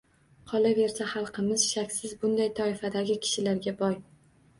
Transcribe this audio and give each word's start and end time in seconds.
Qolaversa, 0.51 1.07
xalqimiz 1.11 1.65
shaksiz 1.73 2.15
bunday 2.23 2.49
toifadagi 2.61 3.19
kishilarga 3.27 3.75
boy. 3.83 3.95